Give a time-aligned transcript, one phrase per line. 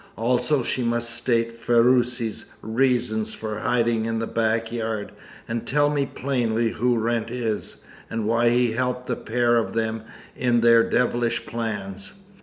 [0.17, 5.11] Also she must state Ferruci's reason for hiding in the back yard,
[5.47, 10.01] and tell me plainly who Wrent is, and why he helped the pair of them
[10.35, 12.13] in their devilish plans.